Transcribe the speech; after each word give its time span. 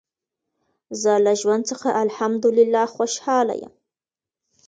زه 1.01 1.11
له 1.25 1.31
ژوند 1.41 1.63
څخه 1.71 1.87
الحمدلله 2.05 2.83
خوشحاله 2.95 3.53
یم. 3.63 3.73